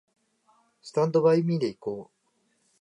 [0.81, 2.21] スタンドバイミーで行こう